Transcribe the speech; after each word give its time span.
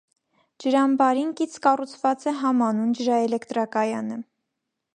Ջրամբարին 0.63 1.29
կից 1.41 1.59
կառուցուած 1.65 2.25
է 2.31 2.33
համանուն 2.39 2.97
ջրաելեկտրակայանը։ 3.01 4.19